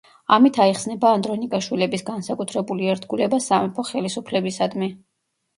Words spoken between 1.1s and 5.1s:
ანდრონიკაშვილების განსაკუთრებული ერთგულება სამეფო ხელისუფლებისადმი.